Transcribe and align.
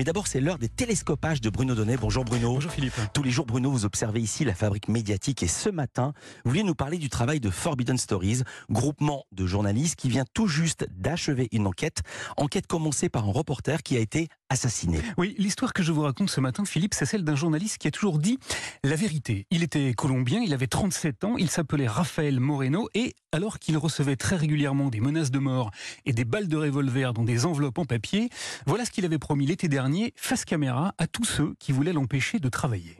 Mais 0.00 0.04
d'abord, 0.04 0.28
c'est 0.28 0.40
l'heure 0.40 0.56
des 0.56 0.70
télescopages 0.70 1.42
de 1.42 1.50
Bruno 1.50 1.74
Donnet. 1.74 1.98
Bonjour 1.98 2.24
Bruno. 2.24 2.54
Bonjour 2.54 2.72
Philippe. 2.72 2.94
Tous 3.12 3.22
les 3.22 3.30
jours, 3.30 3.44
Bruno, 3.44 3.70
vous 3.70 3.84
observez 3.84 4.22
ici 4.22 4.46
la 4.46 4.54
fabrique 4.54 4.88
médiatique 4.88 5.42
et 5.42 5.46
ce 5.46 5.68
matin, 5.68 6.14
vous 6.42 6.52
vouliez 6.52 6.62
nous 6.62 6.74
parler 6.74 6.96
du 6.96 7.10
travail 7.10 7.38
de 7.38 7.50
Forbidden 7.50 7.98
Stories, 7.98 8.40
groupement 8.70 9.26
de 9.30 9.44
journalistes 9.44 9.96
qui 9.96 10.08
vient 10.08 10.24
tout 10.32 10.46
juste 10.46 10.86
d'achever 10.90 11.48
une 11.52 11.66
enquête. 11.66 12.00
Enquête 12.38 12.66
commencée 12.66 13.10
par 13.10 13.28
un 13.28 13.30
reporter 13.30 13.82
qui 13.82 13.98
a 13.98 14.00
été 14.00 14.28
assassiné. 14.50 15.00
Oui, 15.16 15.34
l'histoire 15.38 15.72
que 15.72 15.82
je 15.82 15.92
vous 15.92 16.02
raconte 16.02 16.28
ce 16.28 16.40
matin, 16.40 16.64
Philippe, 16.64 16.92
c'est 16.94 17.06
celle 17.06 17.24
d'un 17.24 17.36
journaliste 17.36 17.78
qui 17.78 17.88
a 17.88 17.90
toujours 17.90 18.18
dit 18.18 18.38
la 18.84 18.96
vérité. 18.96 19.46
Il 19.50 19.62
était 19.62 19.94
colombien, 19.94 20.40
il 20.40 20.52
avait 20.52 20.66
37 20.66 21.24
ans, 21.24 21.36
il 21.38 21.48
s'appelait 21.48 21.86
Rafael 21.86 22.40
Moreno 22.40 22.88
et 22.94 23.14
alors 23.32 23.58
qu'il 23.58 23.78
recevait 23.78 24.16
très 24.16 24.36
régulièrement 24.36 24.88
des 24.88 25.00
menaces 25.00 25.30
de 25.30 25.38
mort 25.38 25.70
et 26.04 26.12
des 26.12 26.24
balles 26.24 26.48
de 26.48 26.56
revolver 26.56 27.14
dans 27.14 27.24
des 27.24 27.46
enveloppes 27.46 27.78
en 27.78 27.84
papier, 27.84 28.28
voilà 28.66 28.84
ce 28.84 28.90
qu'il 28.90 29.04
avait 29.04 29.18
promis 29.18 29.46
l'été 29.46 29.68
dernier, 29.68 30.12
face 30.16 30.44
caméra, 30.44 30.94
à 30.98 31.06
tous 31.06 31.24
ceux 31.24 31.54
qui 31.58 31.72
voulaient 31.72 31.92
l'empêcher 31.92 32.40
de 32.40 32.48
travailler. 32.48 32.96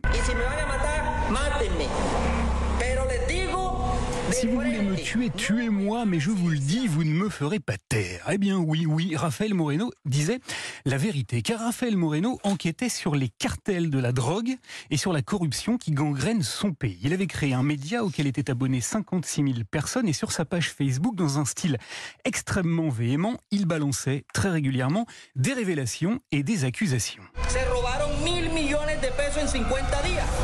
Si 4.33 4.47
vous 4.47 4.55
voulez 4.55 4.81
me 4.81 4.90
tuer, 5.03 5.31
tuez-moi, 5.31 6.05
mais 6.05 6.21
je 6.21 6.31
vous 6.31 6.49
le 6.49 6.59
dis, 6.59 6.87
vous 6.87 7.05
ne 7.05 7.13
me 7.13 7.29
ferez 7.29 7.61
pas 7.61 7.77
taire. 7.89 8.27
Eh 8.31 8.39
bien 8.39 8.59
oui, 8.59 8.87
oui, 8.87 9.17
Raphaël 9.17 9.55
Moreno 9.55 9.91
disait 10.05 10.41
la 10.85 10.97
vérité, 10.97 11.43
car 11.43 11.61
Raphaël 11.61 11.97
Moreno 11.97 12.39
enquêtait 12.45 12.89
sur 12.89 13.15
les 13.15 13.29
cartels 13.29 13.91
de 13.91 13.99
la 13.99 14.13
drogue 14.13 14.57
et 14.91 14.97
sur 14.97 15.13
la 15.13 15.23
corruption 15.23 15.79
qui 15.79 15.93
gangrène 15.93 16.43
son 16.43 16.73
pays. 16.73 16.99
Il 17.03 17.13
avait 17.13 17.27
créé 17.27 17.55
un 17.55 17.63
média 17.63 18.05
auquel 18.05 18.27
étaient 18.27 18.51
abonnés 18.51 18.81
56 18.81 19.43
000 19.43 19.55
personnes 19.71 20.09
et 20.09 20.13
sur 20.13 20.33
sa 20.33 20.45
page 20.45 20.71
Facebook, 20.71 21.15
dans 21.17 21.39
un 21.39 21.45
style 21.45 21.79
extrêmement 22.25 22.89
véhément, 22.89 23.37
il 23.51 23.67
balançait 23.67 24.25
très 24.33 24.51
régulièrement 24.51 25.07
des 25.37 25.53
révélations 25.53 26.21
et 26.33 26.43
des 26.43 26.65
accusations. 26.65 27.23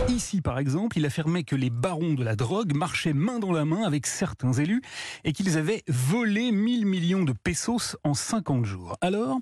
Ici, 0.09 0.41
par 0.41 0.59
exemple, 0.59 0.99
il 0.99 1.07
affirmait 1.07 1.45
que 1.45 1.57
les 1.57 1.71
barons 1.71 2.15
de 2.15 2.25
la 2.25 2.37
drogue 2.37 2.75
marchaient 2.75 3.13
main 3.13 3.39
dans 3.39 3.53
la 3.53 3.65
main 3.65 3.83
avec 3.83 4.07
certains 4.07 4.46
élus 4.53 4.83
et 5.25 5.33
qu'ils 5.33 5.59
avaient 5.59 5.83
volé 5.89 6.53
1000 6.53 6.87
millions 6.87 7.25
de 7.25 7.33
pesos 7.33 7.97
en 8.05 8.15
50 8.15 8.65
jours. 8.65 8.97
Alors, 9.01 9.39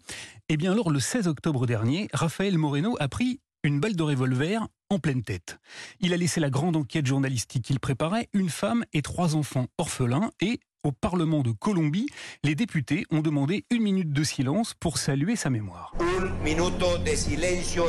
eh 0.48 0.56
bien 0.56 0.72
alors, 0.72 0.90
le 0.90 1.00
16 1.00 1.28
octobre 1.28 1.66
dernier, 1.66 2.08
Raphaël 2.12 2.58
Moreno 2.58 2.96
a 3.00 3.08
pris 3.08 3.40
une 3.62 3.80
balle 3.80 3.96
de 3.96 4.02
revolver 4.02 4.66
en 4.90 4.98
pleine 4.98 5.22
tête. 5.22 5.58
Il 6.00 6.12
a 6.12 6.16
laissé 6.16 6.40
la 6.40 6.50
grande 6.50 6.76
enquête 6.76 7.06
journalistique 7.06 7.64
qu'il 7.64 7.80
préparait, 7.80 8.28
une 8.32 8.50
femme 8.50 8.84
et 8.92 9.02
trois 9.02 9.36
enfants 9.36 9.66
orphelins 9.78 10.30
et 10.40 10.60
au 10.84 10.92
Parlement 10.92 11.40
de 11.40 11.50
Colombie, 11.50 12.08
les 12.42 12.54
députés 12.54 13.06
ont 13.10 13.20
demandé 13.20 13.64
une 13.70 13.82
minute 13.82 14.12
de 14.12 14.22
silence 14.22 14.74
pour 14.74 14.98
saluer 14.98 15.34
sa 15.34 15.48
mémoire. 15.48 15.94
De 15.98 16.04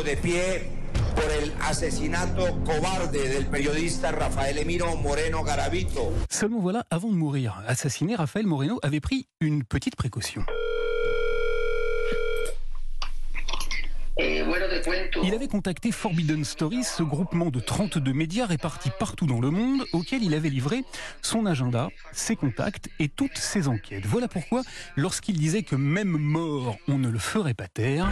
de 0.03 0.84
por 1.15 1.31
el 1.31 1.53
asesinato 1.61 2.59
cobarde 2.63 3.29
del 3.29 3.45
periodista 3.47 4.11
Rafael 4.11 4.57
Emiro 4.57 4.95
Moreno 4.95 5.43
Garavito. 5.43 6.11
Seulement 6.29 6.59
voilà, 6.59 6.85
avant 6.89 7.09
de 7.09 7.15
mourir, 7.15 7.63
assassiné, 7.67 8.15
Rafael 8.15 8.45
Moreno 8.45 8.79
avait 8.83 8.99
pris 8.99 9.27
une 9.39 9.63
petite 9.63 9.95
précaution. 9.95 10.43
Il 14.17 15.33
avait 15.33 15.47
contacté 15.47 15.91
Forbidden 15.91 16.45
Stories, 16.45 16.83
ce 16.83 17.03
groupement 17.03 17.49
de 17.49 17.59
32 17.59 18.13
médias 18.13 18.45
répartis 18.45 18.91
partout 18.97 19.25
dans 19.25 19.41
le 19.41 19.49
monde, 19.49 19.83
auquel 19.91 20.23
il 20.23 20.33
avait 20.33 20.49
livré 20.49 20.83
son 21.21 21.45
agenda, 21.45 21.89
ses 22.13 22.35
contacts 22.35 22.89
et 22.99 23.09
toutes 23.09 23.37
ses 23.37 23.67
enquêtes. 23.67 24.05
Voilà 24.05 24.27
pourquoi, 24.27 24.61
lorsqu'il 24.95 25.37
disait 25.37 25.63
que 25.63 25.75
même 25.75 26.17
mort, 26.17 26.77
on 26.87 26.97
ne 26.97 27.09
le 27.09 27.19
ferait 27.19 27.53
pas 27.53 27.67
taire. 27.67 28.09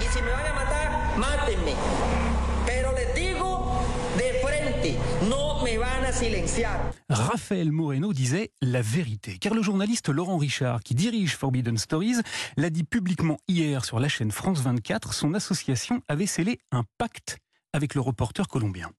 Raphaël 7.10 7.72
Moreno 7.72 8.12
disait 8.12 8.52
la 8.62 8.82
vérité, 8.82 9.38
car 9.40 9.54
le 9.54 9.62
journaliste 9.62 10.10
Laurent 10.10 10.38
Richard, 10.38 10.82
qui 10.84 10.94
dirige 10.94 11.38
Forbidden 11.38 11.78
Stories, 11.78 12.18
l'a 12.58 12.70
dit 12.70 12.84
publiquement 12.84 13.38
hier 13.48 13.86
sur 13.86 14.00
la 14.00 14.10
chaîne 14.10 14.32
France 14.32 14.60
24, 14.60 15.14
son 15.14 15.34
association 15.34 16.02
avait 16.10 16.26
scellé 16.26 16.60
un 16.72 16.84
pacte 16.98 17.38
avec 17.72 17.96
le 17.96 18.02
reporter 18.02 18.48
colombien. 18.48 18.92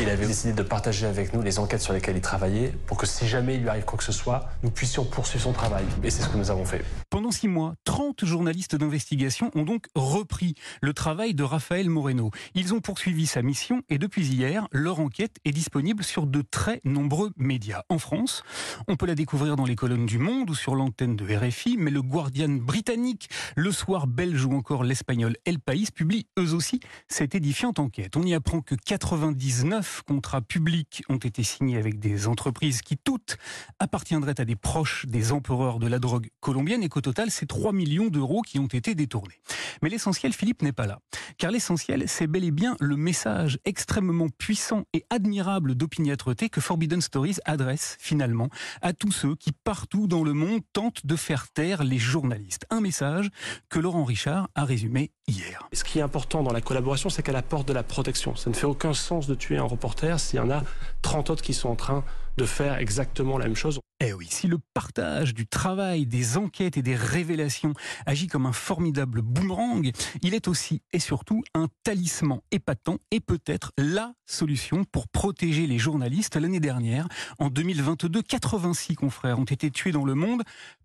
Il 0.00 0.08
avait 0.08 0.26
décidé 0.26 0.52
de 0.52 0.62
partager 0.62 1.06
avec 1.06 1.34
nous 1.34 1.42
les 1.42 1.58
enquêtes 1.58 1.82
sur 1.82 1.92
lesquelles 1.92 2.16
il 2.16 2.22
travaillait 2.22 2.72
pour 2.86 2.96
que 2.96 3.06
si 3.06 3.26
jamais 3.26 3.56
il 3.56 3.62
lui 3.62 3.68
arrive 3.68 3.84
quoi 3.84 3.98
que 3.98 4.04
ce 4.04 4.12
soit, 4.12 4.48
nous 4.62 4.70
puissions 4.70 5.04
poursuivre 5.04 5.44
son 5.44 5.52
travail. 5.52 5.84
Et 6.02 6.10
c'est 6.10 6.22
ce 6.22 6.28
que 6.28 6.38
nous 6.38 6.50
avons 6.50 6.64
fait. 6.64 6.82
Pendant 7.12 7.30
six 7.30 7.46
mois, 7.46 7.74
30 7.84 8.24
journalistes 8.24 8.74
d'investigation 8.74 9.50
ont 9.54 9.64
donc 9.64 9.84
repris 9.94 10.54
le 10.80 10.94
travail 10.94 11.34
de 11.34 11.42
Raphaël 11.42 11.90
Moreno. 11.90 12.30
Ils 12.54 12.72
ont 12.72 12.80
poursuivi 12.80 13.26
sa 13.26 13.42
mission 13.42 13.82
et 13.90 13.98
depuis 13.98 14.26
hier, 14.26 14.66
leur 14.72 14.98
enquête 14.98 15.36
est 15.44 15.50
disponible 15.50 16.04
sur 16.04 16.26
de 16.26 16.40
très 16.40 16.80
nombreux 16.84 17.30
médias. 17.36 17.82
En 17.90 17.98
France, 17.98 18.44
on 18.88 18.96
peut 18.96 19.04
la 19.04 19.14
découvrir 19.14 19.56
dans 19.56 19.66
les 19.66 19.76
colonnes 19.76 20.06
du 20.06 20.16
Monde 20.16 20.48
ou 20.48 20.54
sur 20.54 20.74
l'antenne 20.74 21.14
de 21.14 21.26
RFI, 21.26 21.76
mais 21.76 21.90
le 21.90 22.00
Guardian 22.00 22.48
britannique, 22.48 23.28
le 23.56 23.72
soir 23.72 24.06
belge 24.06 24.46
ou 24.46 24.54
encore 24.54 24.82
l'espagnol 24.82 25.36
El 25.44 25.60
País 25.60 25.88
publient 25.94 26.28
eux 26.38 26.54
aussi 26.54 26.80
cette 27.08 27.34
édifiante 27.34 27.78
enquête. 27.78 28.16
On 28.16 28.22
y 28.22 28.32
apprend 28.32 28.62
que 28.62 28.74
99 28.74 30.00
contrats 30.06 30.40
publics 30.40 31.02
ont 31.10 31.18
été 31.18 31.42
signés 31.42 31.76
avec 31.76 32.00
des 32.00 32.26
entreprises 32.26 32.80
qui 32.80 32.96
toutes 32.96 33.36
appartiendraient 33.80 34.40
à 34.40 34.46
des 34.46 34.56
proches 34.56 35.04
des 35.04 35.32
empereurs 35.32 35.78
de 35.78 35.88
la 35.88 35.98
drogue 35.98 36.30
colombienne 36.40 36.82
et 36.82 36.88
qu'au 37.02 37.10
total, 37.10 37.30
c'est 37.30 37.46
3 37.46 37.72
millions 37.72 38.06
d'euros 38.06 38.42
qui 38.42 38.58
ont 38.58 38.66
été 38.66 38.94
détournés. 38.94 39.40
Mais 39.82 39.88
l'essentiel, 39.88 40.32
Philippe, 40.32 40.62
n'est 40.62 40.72
pas 40.72 40.86
là. 40.86 41.00
Car 41.42 41.50
l'essentiel, 41.50 42.04
c'est 42.06 42.28
bel 42.28 42.44
et 42.44 42.52
bien 42.52 42.76
le 42.78 42.94
message 42.94 43.58
extrêmement 43.64 44.28
puissant 44.28 44.84
et 44.92 45.04
admirable 45.10 45.74
d'opiniâtreté 45.74 46.48
que 46.48 46.60
Forbidden 46.60 47.00
Stories 47.00 47.38
adresse 47.44 47.96
finalement 47.98 48.48
à 48.80 48.92
tous 48.92 49.10
ceux 49.10 49.34
qui, 49.34 49.50
partout 49.50 50.06
dans 50.06 50.22
le 50.22 50.34
monde, 50.34 50.60
tentent 50.72 51.04
de 51.04 51.16
faire 51.16 51.48
taire 51.48 51.82
les 51.82 51.98
journalistes. 51.98 52.64
Un 52.70 52.80
message 52.80 53.28
que 53.68 53.80
Laurent 53.80 54.04
Richard 54.04 54.50
a 54.54 54.64
résumé 54.64 55.10
hier. 55.26 55.68
Ce 55.72 55.82
qui 55.82 55.98
est 55.98 56.02
important 56.02 56.44
dans 56.44 56.52
la 56.52 56.60
collaboration, 56.60 57.10
c'est 57.10 57.24
qu'elle 57.24 57.34
apporte 57.34 57.66
de 57.66 57.72
la 57.72 57.82
protection. 57.82 58.36
Ça 58.36 58.48
ne 58.48 58.54
fait 58.54 58.66
aucun 58.66 58.94
sens 58.94 59.26
de 59.26 59.34
tuer 59.34 59.58
un 59.58 59.64
reporter 59.64 60.20
s'il 60.20 60.36
y 60.36 60.40
en 60.40 60.50
a 60.50 60.62
30 61.02 61.30
autres 61.30 61.42
qui 61.42 61.54
sont 61.54 61.70
en 61.70 61.76
train 61.76 62.04
de 62.36 62.44
faire 62.44 62.78
exactement 62.78 63.36
la 63.38 63.46
même 63.46 63.56
chose. 63.56 63.80
Eh 64.04 64.12
oui, 64.12 64.26
si 64.28 64.48
le 64.48 64.58
partage 64.74 65.32
du 65.32 65.46
travail, 65.46 66.06
des 66.06 66.36
enquêtes 66.36 66.76
et 66.76 66.82
des 66.82 66.96
révélations 66.96 67.72
agit 68.04 68.26
comme 68.26 68.46
un 68.46 68.52
formidable 68.52 69.22
boomerang, 69.22 69.92
il 70.22 70.34
est 70.34 70.48
aussi 70.48 70.82
et 70.92 70.98
surtout 70.98 71.31
un 71.54 71.68
talisman 71.84 72.40
épatant 72.50 72.98
et 73.10 73.20
peut-être 73.20 73.72
la 73.78 74.14
solution 74.26 74.84
pour 74.84 75.08
protéger 75.08 75.66
les 75.66 75.78
journalistes. 75.78 76.36
L'année 76.36 76.60
dernière, 76.60 77.08
en 77.38 77.48
2022, 77.48 78.22
86 78.22 78.96
confrères 78.96 79.38
ont 79.38 79.44
été 79.44 79.70
tués 79.70 79.92
dans 79.92 80.04
le 80.04 80.14
monde. 80.14 80.42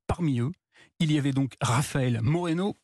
Parmi 0.08 0.40
eux, 0.40 0.52
il 1.00 1.12
y 1.12 1.18
avait 1.18 1.32
donc 1.32 1.54
Raphaël 1.62 2.20
Moreno. 2.22 2.76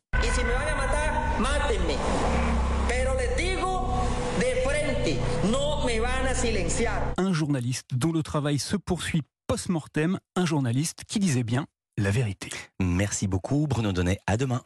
Un 7.18 7.34
journaliste 7.34 7.86
dont 7.94 8.12
le 8.12 8.24
travail 8.24 8.60
se 8.60 8.76
poursuit 8.76 9.22
post-mortem, 9.48 10.20
un 10.36 10.46
journaliste 10.46 11.04
qui 11.08 11.20
disait 11.20 11.44
bien 11.44 11.66
la 11.98 12.10
vérité. 12.10 12.50
Merci 12.80 13.28
beaucoup 13.28 13.68
Bruno 13.68 13.92
Donnet, 13.92 14.20
à 14.26 14.38
demain. 14.38 14.64